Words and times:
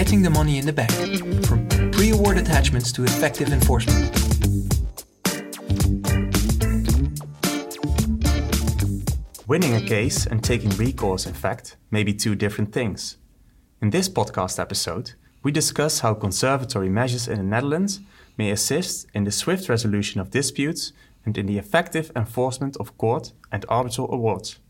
getting 0.00 0.22
the 0.22 0.30
money 0.30 0.56
in 0.56 0.64
the 0.64 0.72
bank, 0.72 1.44
from 1.44 1.68
pre 1.90 2.08
award 2.08 2.38
attachments 2.38 2.90
to 2.90 3.04
effective 3.04 3.52
enforcement. 3.52 4.00
Winning 9.46 9.74
a 9.74 9.80
case 9.86 10.24
and 10.24 10.42
taking 10.42 10.70
recourse, 10.70 11.26
in 11.26 11.34
fact, 11.34 11.76
may 11.90 12.02
be 12.02 12.14
two 12.14 12.34
different 12.34 12.72
things. 12.72 13.18
In 13.82 13.90
this 13.90 14.08
podcast 14.08 14.58
episode, 14.58 15.12
we 15.42 15.52
discuss 15.52 16.00
how 16.00 16.14
conservatory 16.14 16.88
measures 16.88 17.28
in 17.28 17.36
the 17.36 17.42
Netherlands 17.42 18.00
may 18.38 18.50
assist 18.50 19.06
in 19.12 19.24
the 19.24 19.30
swift 19.30 19.68
resolution 19.68 20.18
of 20.18 20.30
disputes 20.30 20.94
and 21.26 21.36
in 21.36 21.44
the 21.44 21.58
effective 21.58 22.10
enforcement 22.16 22.74
of 22.78 22.96
court 22.96 23.34
and 23.52 23.66
arbitral 23.68 24.10
awards. 24.10 24.60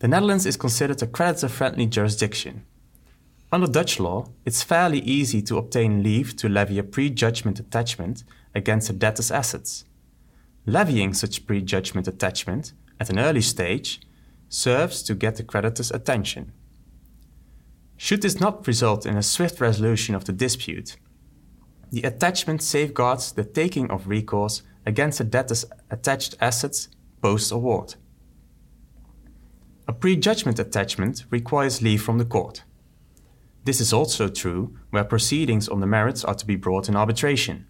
The 0.00 0.08
Netherlands 0.08 0.44
is 0.44 0.56
considered 0.56 1.00
a 1.02 1.06
creditor 1.06 1.48
friendly 1.48 1.86
jurisdiction. 1.86 2.64
Under 3.52 3.68
Dutch 3.68 4.00
law, 4.00 4.28
it's 4.44 4.64
fairly 4.64 4.98
easy 5.00 5.40
to 5.42 5.56
obtain 5.56 6.02
leave 6.02 6.34
to 6.36 6.48
levy 6.48 6.78
a 6.78 6.82
prejudgment 6.82 7.60
attachment 7.60 8.24
against 8.54 8.90
a 8.90 8.92
debtor's 8.92 9.30
assets. 9.30 9.84
Levying 10.66 11.14
such 11.14 11.46
prejudgment 11.46 12.08
attachment 12.08 12.72
at 12.98 13.08
an 13.08 13.20
early 13.20 13.40
stage 13.40 14.00
serves 14.48 15.02
to 15.04 15.14
get 15.14 15.36
the 15.36 15.44
creditor's 15.44 15.92
attention. 15.92 16.52
Should 17.96 18.22
this 18.22 18.40
not 18.40 18.66
result 18.66 19.06
in 19.06 19.16
a 19.16 19.22
swift 19.22 19.60
resolution 19.60 20.14
of 20.16 20.24
the 20.24 20.32
dispute, 20.32 20.96
the 21.92 22.02
attachment 22.02 22.62
safeguards 22.62 23.30
the 23.30 23.44
taking 23.44 23.90
of 23.92 24.08
recourse 24.08 24.62
against 24.84 25.20
a 25.20 25.24
debtor's 25.24 25.64
attached 25.88 26.34
assets 26.40 26.88
post 27.22 27.52
award. 27.52 27.94
A 29.86 29.92
prejudgment 29.92 30.58
attachment 30.58 31.24
requires 31.30 31.80
leave 31.80 32.02
from 32.02 32.18
the 32.18 32.24
court. 32.24 32.64
This 33.66 33.80
is 33.80 33.92
also 33.92 34.28
true 34.28 34.76
where 34.90 35.02
proceedings 35.02 35.68
on 35.68 35.80
the 35.80 35.88
merits 35.88 36.24
are 36.24 36.36
to 36.36 36.46
be 36.46 36.54
brought 36.54 36.88
in 36.88 36.94
arbitration. 36.94 37.66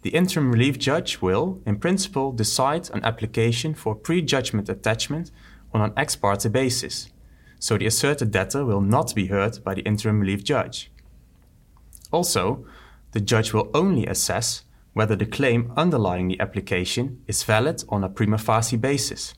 The 0.00 0.08
interim 0.08 0.50
relief 0.50 0.78
judge 0.78 1.20
will, 1.20 1.60
in 1.66 1.78
principle, 1.78 2.32
decide 2.32 2.88
an 2.94 3.04
application 3.04 3.74
for 3.74 3.94
prejudgment 3.94 4.70
attachment 4.70 5.30
on 5.74 5.82
an 5.82 5.92
ex 5.98 6.16
parte 6.16 6.48
basis, 6.48 7.10
so 7.58 7.76
the 7.76 7.84
asserted 7.84 8.30
debtor 8.30 8.64
will 8.64 8.80
not 8.80 9.14
be 9.14 9.26
heard 9.26 9.62
by 9.62 9.74
the 9.74 9.82
interim 9.82 10.18
relief 10.18 10.42
judge. 10.42 10.90
Also, 12.10 12.64
the 13.12 13.20
judge 13.20 13.52
will 13.52 13.70
only 13.74 14.06
assess 14.06 14.62
whether 14.94 15.14
the 15.14 15.26
claim 15.26 15.74
underlying 15.76 16.28
the 16.28 16.40
application 16.40 17.22
is 17.26 17.42
valid 17.42 17.84
on 17.90 18.02
a 18.02 18.08
prima 18.08 18.38
facie 18.38 18.78
basis. 18.78 19.34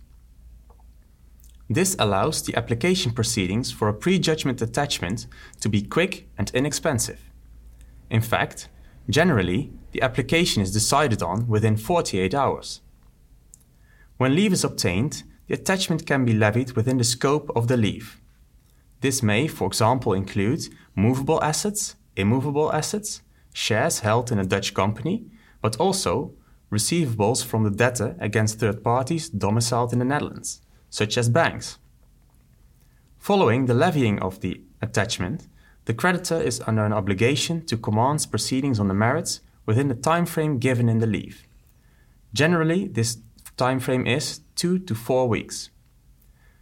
This 1.70 1.94
allows 1.98 2.42
the 2.42 2.56
application 2.56 3.12
proceedings 3.12 3.70
for 3.70 3.88
a 3.88 3.94
prejudgment 3.94 4.62
attachment 4.62 5.27
to 5.61 5.69
be 5.69 5.83
quick 5.83 6.27
and 6.38 6.50
inexpensive. 6.55 7.20
In 8.08 8.22
fact, 8.22 8.70
generally, 9.11 9.70
the 9.92 10.00
application 10.00 10.62
is 10.62 10.72
decided 10.72 11.22
on 11.22 11.46
within 11.46 11.77
48 11.77 12.34
hours. 12.34 12.80
When 14.16 14.34
leave 14.34 14.55
is 14.55 14.64
obtained, 14.64 15.24
the 15.46 15.55
attachment 15.55 16.06
can 16.06 16.24
be 16.24 16.33
levied 16.33 16.72
within 16.72 16.96
the 16.96 17.05
scope 17.05 17.50
of 17.55 17.69
the 17.69 17.77
leave. 17.77 18.19
This 19.02 19.22
may, 19.22 19.46
for 19.46 19.66
example, 19.66 20.14
include 20.14 20.69
movable 20.96 21.42
assets, 21.44 21.96
immovable 22.16 22.72
assets, 22.72 23.20
shares 23.52 24.00
held 24.00 24.33
in 24.33 24.39
a 24.39 24.46
Dutch 24.46 24.72
company, 24.72 25.27
but 25.61 25.77
also 25.77 26.33
receivables 26.72 27.44
from 27.44 27.64
the 27.64 27.70
debtor 27.70 28.16
against 28.20 28.58
third 28.58 28.83
parties 28.83 29.28
domiciled 29.28 29.92
in 29.92 29.98
the 29.98 30.05
Netherlands 30.05 30.62
such 30.91 31.19
as 31.19 31.28
banks. 31.28 31.78
Following 33.19 33.67
the 33.67 33.75
levying 33.75 34.19
of 34.20 34.41
the 34.41 34.62
attachment, 34.81 35.48
the 35.84 35.95
creditor 35.95 36.41
is 36.41 36.62
under 36.67 36.84
an 36.84 36.92
obligation 36.92 37.64
to 37.67 37.77
commence 37.77 38.27
proceedings 38.27 38.78
on 38.78 38.89
the 38.89 38.95
merits 38.95 39.41
within 39.67 39.89
the 39.89 39.95
time 39.95 40.27
frame 40.27 40.58
given 40.58 40.89
in 40.89 40.98
the 40.98 41.07
leave. 41.07 41.46
Generally, 42.33 42.89
this 42.89 43.18
time 43.57 43.80
frame 43.80 44.07
is 44.07 44.40
2 44.57 44.79
to 44.80 44.95
4 44.95 45.29
weeks. 45.29 45.70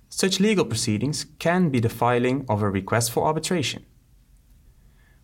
Such 0.09 0.41
legal 0.41 0.65
proceedings 0.65 1.27
can 1.39 1.69
be 1.69 1.81
the 1.81 1.89
filing 1.89 2.45
of 2.49 2.63
a 2.63 2.71
request 2.71 3.13
for 3.13 3.27
arbitration. 3.27 3.85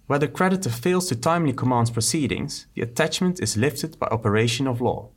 Where 0.07 0.19
the 0.19 0.29
creditor 0.29 0.69
fails 0.69 1.09
to 1.09 1.17
timely 1.17 1.53
commence 1.53 1.91
proceedings, 1.91 2.67
the 2.75 2.83
attachment 2.83 3.41
is 3.41 3.57
lifted 3.57 3.99
by 3.99 4.09
operation 4.09 4.67
of 4.67 4.81
law. 4.81 5.11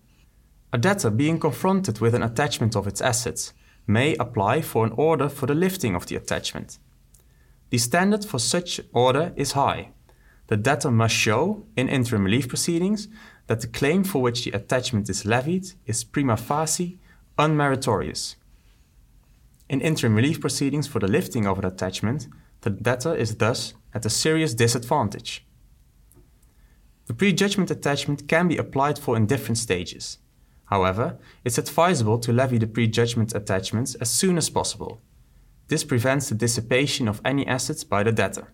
A 0.72 0.78
debtor 0.78 1.10
being 1.10 1.40
confronted 1.40 2.00
with 2.00 2.16
an 2.16 2.24
attachment 2.24 2.76
of 2.76 2.88
its 2.88 3.02
assets 3.02 3.54
may 3.88 4.16
apply 4.16 4.62
for 4.62 4.86
an 4.86 4.94
order 4.96 5.30
for 5.30 5.46
the 5.46 5.56
lifting 5.56 5.96
of 5.96 6.06
the 6.08 6.16
attachment. 6.16 6.80
The 7.70 7.78
standard 7.78 8.26
for 8.26 8.40
such 8.40 8.80
order 8.94 9.34
is 9.36 9.54
high. 9.54 9.92
The 10.48 10.58
debtor 10.58 10.92
must 10.92 11.16
show, 11.16 11.66
in 11.76 11.90
interim 11.90 12.24
relief 12.24 12.48
proceedings, 12.48 13.08
that 13.48 13.62
the 13.62 13.68
claim 13.68 14.04
for 14.04 14.22
which 14.22 14.44
the 14.44 14.52
attachment 14.52 15.10
is 15.10 15.26
levied 15.26 15.74
is 15.86 16.04
prima 16.04 16.38
facie 16.38 17.00
unmeritorious. 17.38 18.36
In 19.68 19.82
interim 19.82 20.16
relief 20.16 20.40
proceedings 20.40 20.88
for 20.88 21.00
the 21.00 21.08
lifting 21.08 21.48
of 21.48 21.58
an 21.60 21.66
attachment, 21.66 22.28
the 22.62 22.70
debtor 22.70 23.16
is 23.16 23.38
thus 23.38 23.74
at 23.94 24.06
a 24.06 24.10
serious 24.10 24.54
disadvantage. 24.54 25.46
The 27.08 27.14
prejudgment 27.14 27.70
attachment 27.72 28.28
can 28.28 28.48
be 28.48 28.58
applied 28.58 28.98
for 28.98 29.16
in 29.16 29.28
different 29.28 29.58
stages. 29.58 30.18
However, 30.66 31.18
it's 31.44 31.58
advisable 31.58 32.18
to 32.20 32.34
levy 32.34 32.58
the 32.58 32.68
prejudgment 32.68 33.36
attachments 33.36 33.96
as 33.96 34.10
soon 34.10 34.38
as 34.38 34.50
possible. 34.50 35.02
This 35.68 35.84
prevents 35.84 36.30
the 36.30 36.36
dissipation 36.36 37.08
of 37.08 37.22
any 37.24 37.46
assets 37.46 37.84
by 37.84 38.04
the 38.04 38.12
debtor. 38.12 38.54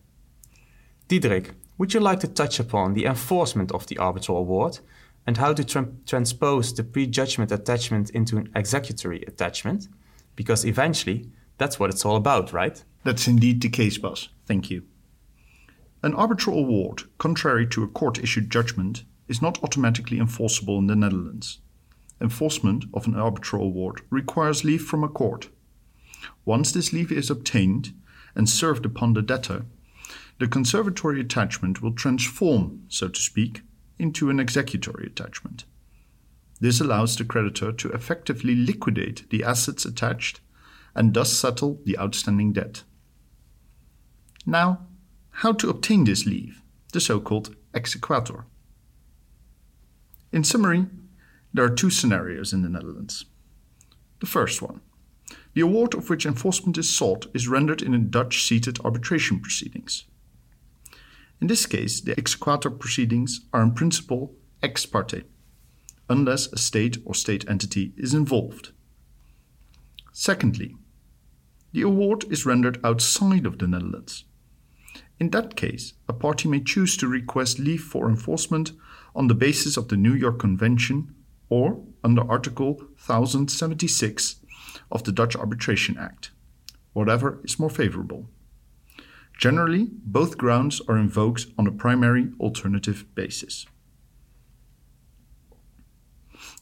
Diederik, 1.07 1.51
would 1.77 1.94
you 1.94 1.99
like 1.99 2.19
to 2.22 2.27
touch 2.27 2.59
upon 2.59 2.94
the 2.94 3.05
enforcement 3.05 3.72
of 3.72 3.88
the 3.88 3.97
arbitral 3.97 4.38
award 4.38 4.79
and 5.25 5.38
how 5.38 5.53
to 5.53 5.63
tra- 5.63 5.89
transpose 6.05 6.73
the 6.73 6.83
prejudgment 6.83 7.51
attachment 7.51 8.09
into 8.11 8.38
an 8.38 8.49
executory 8.55 9.23
attachment? 9.23 9.88
Because 10.35 10.66
eventually, 10.66 11.29
that's 11.57 11.79
what 11.79 11.89
it's 11.89 12.05
all 12.05 12.16
about, 12.16 12.53
right? 12.53 12.83
That's 13.03 13.28
indeed 13.28 13.61
the 13.61 13.69
case, 13.69 13.97
Bas. 13.97 14.29
Thank 14.45 14.69
you. 14.69 14.83
An 16.03 16.13
arbitral 16.13 16.57
award, 16.57 17.03
contrary 17.17 17.67
to 17.67 17.83
a 17.83 17.88
court 17.88 18.19
issued 18.19 18.49
judgment, 18.49 19.03
is 19.28 19.41
not 19.41 19.63
automatically 19.63 20.19
enforceable 20.19 20.78
in 20.78 20.88
the 20.88 20.95
Netherlands 20.95 21.59
enforcement 22.21 22.85
of 22.93 23.07
an 23.07 23.15
arbitral 23.15 23.63
award 23.63 24.01
requires 24.09 24.63
leave 24.63 24.83
from 24.83 25.03
a 25.03 25.09
court. 25.09 25.49
Once 26.45 26.71
this 26.71 26.93
leave 26.93 27.11
is 27.11 27.29
obtained 27.29 27.93
and 28.35 28.49
served 28.49 28.85
upon 28.85 29.13
the 29.13 29.21
debtor, 29.21 29.65
the 30.39 30.47
conservatory 30.47 31.19
attachment 31.19 31.81
will 31.81 31.93
transform, 31.93 32.83
so 32.87 33.07
to 33.07 33.19
speak, 33.19 33.61
into 33.99 34.29
an 34.29 34.39
executory 34.39 35.05
attachment. 35.05 35.65
This 36.59 36.79
allows 36.79 37.15
the 37.15 37.25
creditor 37.25 37.71
to 37.71 37.91
effectively 37.91 38.55
liquidate 38.55 39.29
the 39.29 39.43
assets 39.43 39.85
attached 39.85 40.41
and 40.95 41.13
thus 41.13 41.31
settle 41.31 41.79
the 41.85 41.97
outstanding 41.97 42.53
debt. 42.53 42.83
Now, 44.45 44.87
how 45.29 45.53
to 45.53 45.69
obtain 45.69 46.03
this 46.03 46.25
leave, 46.25 46.61
the 46.93 46.99
so 46.99 47.19
called 47.19 47.55
exequatur? 47.73 48.45
In 50.31 50.43
summary, 50.43 50.87
there 51.53 51.66
are 51.66 51.69
two 51.69 51.89
scenarios 51.89 52.53
in 52.53 52.62
the 52.62 52.69
Netherlands. 52.69 53.25
The 54.19 54.28
first 54.28 54.62
one 54.62 54.81
the 55.53 55.62
award 55.62 55.94
of 55.94 56.09
which 56.09 56.25
enforcement 56.25 56.78
is 56.78 56.89
sought 56.89 57.28
is 57.34 57.47
rendered 57.47 57.81
in 57.81 57.94
a 57.94 58.00
Dutch 58.00 58.44
seated 58.44 58.79
arbitration 58.85 59.39
proceedings. 59.39 60.06
In 61.41 61.47
this 61.47 61.66
case, 61.66 62.00
the 62.00 62.16
exequatur 62.16 62.78
proceedings 62.79 63.41
are 63.51 63.63
in 63.63 63.73
principle 63.73 64.35
ex 64.63 64.85
parte, 64.85 65.23
unless 66.09 66.47
a 66.47 66.57
state 66.57 66.97
or 67.06 67.13
state 67.13 67.50
entity 67.50 67.94
is 67.97 68.13
involved. 68.13 68.72
Secondly, 70.13 70.75
the 71.73 71.81
award 71.81 72.25
is 72.29 72.45
rendered 72.45 72.79
outside 72.84 73.46
of 73.46 73.58
the 73.58 73.67
Netherlands. 73.67 74.25
In 75.20 75.29
that 75.31 75.55
case, 75.55 75.93
a 76.08 76.14
party 76.14 76.47
may 76.47 76.59
choose 76.59 76.97
to 76.97 77.08
request 77.08 77.59
leave 77.59 77.81
for 77.81 78.09
enforcement 78.09 78.72
on 79.16 79.28
the 79.28 79.35
basis 79.35 79.78
of 79.78 79.87
the 79.87 79.97
New 79.97 80.14
York 80.14 80.40
Convention 80.40 81.14
or 81.51 81.83
under 82.01 82.21
Article 82.31 82.75
1076 83.05 84.37
of 84.89 85.03
the 85.03 85.11
Dutch 85.11 85.35
Arbitration 85.35 85.97
Act, 85.97 86.31
whatever 86.93 87.39
is 87.43 87.59
more 87.59 87.69
favorable. 87.69 88.29
Generally, 89.37 89.89
both 89.91 90.37
grounds 90.37 90.81
are 90.87 90.97
invoked 90.97 91.47
on 91.57 91.67
a 91.67 91.71
primary 91.71 92.31
alternative 92.39 93.05
basis. 93.15 93.65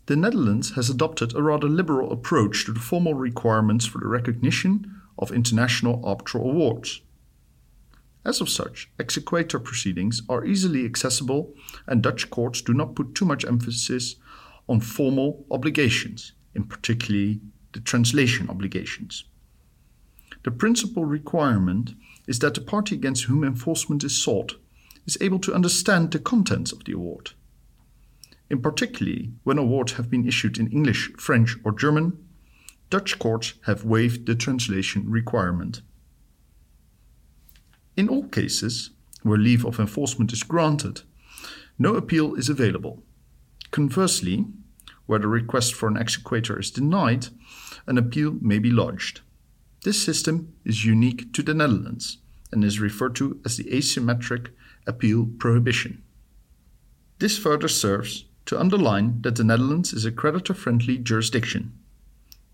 The 0.07 0.15
Netherlands 0.15 0.71
has 0.71 0.89
adopted 0.89 1.36
a 1.36 1.44
rather 1.44 1.68
liberal 1.68 2.12
approach 2.12 2.65
to 2.65 2.71
the 2.71 2.80
formal 2.80 3.13
requirements 3.13 3.86
for 3.86 4.00
the 4.00 4.07
recognition 4.07 5.01
of 5.19 5.31
international 5.31 6.03
arbitral 6.03 6.50
awards. 6.50 7.01
As 8.25 8.41
of 8.41 8.50
such, 8.50 8.89
exequatur 8.97 9.63
proceedings 9.63 10.24
are 10.27 10.45
easily 10.45 10.83
accessible, 10.83 11.53
and 11.86 12.01
Dutch 12.01 12.31
courts 12.31 12.62
do 12.62 12.74
not 12.74 12.95
put 12.95 13.13
too 13.13 13.25
much 13.25 13.45
emphasis 13.45 14.15
on 14.69 14.80
formal 14.80 15.45
obligations, 15.51 16.33
in 16.54 16.63
particularly 16.63 17.42
the 17.74 17.81
translation 17.81 18.50
obligations. 18.50 19.25
The 20.44 20.51
principal 20.51 21.04
requirement 21.04 21.95
is 22.27 22.39
that 22.39 22.54
the 22.54 22.62
party 22.62 22.95
against 22.95 23.25
whom 23.25 23.44
enforcement 23.44 24.04
is 24.04 24.21
sought 24.21 24.54
is 25.06 25.18
able 25.19 25.39
to 25.39 25.54
understand 25.54 26.12
the 26.12 26.19
contents 26.19 26.71
of 26.71 26.86
the 26.86 26.94
award. 26.94 27.31
In 28.50 28.62
particular, 28.62 29.27
when 29.44 29.57
awards 29.57 29.94
have 29.94 30.10
been 30.10 30.27
issued 30.27 30.57
in 30.57 30.72
English, 30.72 31.12
French, 31.18 31.57
or 31.63 31.72
German, 31.72 32.18
Dutch 32.89 33.19
courts 33.19 33.54
have 33.65 33.86
waived 33.86 34.25
the 34.25 34.36
translation 34.36 35.10
requirement. 35.10 35.81
In 37.95 38.10
all 38.10 38.27
cases 38.27 38.92
where 39.24 39.38
leave 39.38 39.65
of 39.65 39.80
enforcement 39.80 40.31
is 40.31 40.44
granted, 40.44 41.01
no 41.77 41.95
appeal 41.95 42.36
is 42.36 42.50
available. 42.50 43.04
Conversely, 43.72 44.45
where 45.10 45.18
the 45.18 45.28
request 45.28 45.74
for 45.74 45.90
an 45.90 45.98
exequatur 45.98 46.60
is 46.60 46.70
denied, 46.70 47.30
an 47.88 47.98
appeal 47.98 48.38
may 48.42 48.60
be 48.60 48.70
lodged. 48.70 49.22
This 49.84 50.00
system 50.00 50.54
is 50.64 50.86
unique 50.86 51.34
to 51.34 51.42
the 51.42 51.56
Netherlands 51.56 52.20
and 52.52 52.64
is 52.64 52.80
referred 52.80 53.16
to 53.16 53.42
as 53.44 53.58
the 53.58 53.64
asymmetric 53.64 54.50
appeal 54.86 55.28
prohibition. 55.40 56.04
This 57.18 57.40
further 57.40 57.68
serves 57.68 58.26
to 58.46 58.60
underline 58.60 59.24
that 59.24 59.36
the 59.36 59.44
Netherlands 59.44 59.94
is 59.94 60.06
a 60.06 60.12
creditor 60.12 60.54
friendly 60.54 61.00
jurisdiction. 61.00 61.74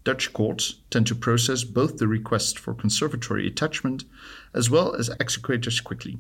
Dutch 0.06 0.31
courts 0.31 0.75
tend 0.90 1.07
to 1.07 1.16
process 1.16 1.66
both 1.66 1.98
the 1.98 2.07
request 2.07 2.57
for 2.57 2.74
conservatory 2.74 3.48
attachment 3.48 4.06
as 4.54 4.69
well 4.69 4.96
as 4.96 5.10
exequaturs 5.10 5.84
quickly. 5.84 6.19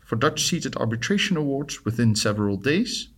For 0.00 0.16
Dutch 0.16 0.44
seated 0.46 0.76
arbitration 0.76 1.36
awards 1.36 1.84
within 1.84 2.16
several 2.16 2.56
days, 2.56 3.10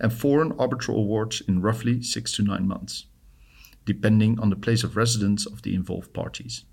and 0.00 0.12
foreign 0.12 0.52
arbitral 0.58 0.98
awards 0.98 1.42
in 1.46 1.60
roughly 1.60 2.02
six 2.02 2.32
to 2.32 2.42
nine 2.42 2.66
months, 2.66 3.06
depending 3.84 4.38
on 4.40 4.50
the 4.50 4.56
place 4.56 4.82
of 4.82 4.96
residence 4.96 5.46
of 5.46 5.62
the 5.62 5.74
involved 5.74 6.12
parties. 6.12 6.64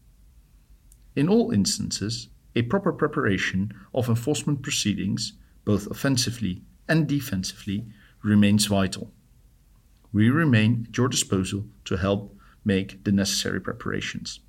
In 1.16 1.28
all 1.28 1.52
instances, 1.52 2.30
a 2.56 2.62
proper 2.64 2.92
preparation 2.92 3.74
of 3.94 4.10
enforcement 4.10 4.62
proceedings, 4.64 5.34
both 5.66 5.88
offensively 5.92 6.64
and 6.88 7.08
defensively, 7.08 7.86
remains 8.24 8.66
vital. 8.66 9.12
We 10.14 10.30
remain 10.30 10.88
at 10.90 10.98
your 10.98 11.10
disposal 11.10 11.66
to 11.86 11.98
help 11.98 12.36
make 12.64 13.04
the 13.04 13.12
necessary 13.12 13.60
preparations. 13.60 14.40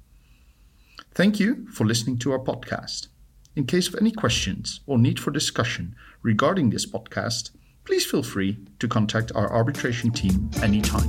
Thank 1.15 1.41
you 1.41 1.67
for 1.73 1.85
listening 1.85 2.19
to 2.19 2.33
our 2.33 2.39
podcast. 2.39 3.09
In 3.57 3.67
case 3.67 3.89
of 3.89 3.97
any 4.01 4.13
questions 4.13 4.81
or 4.87 4.99
need 4.99 5.19
for 5.19 5.31
discussion 5.31 5.97
regarding 6.23 6.71
this 6.71 6.87
podcast, 6.87 7.51
please 7.89 8.05
feel 8.05 8.23
free 8.23 8.59
to 8.79 8.87
contact 8.87 9.33
our 9.35 9.51
arbitration 9.51 10.11
team 10.11 10.51
anytime. 10.63 11.09